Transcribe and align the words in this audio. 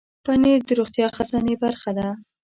پنېر 0.25 0.59
د 0.65 0.69
روغتیا 0.79 1.07
خزانې 1.15 1.55
برخه 1.63 1.91
ده. 1.97 2.07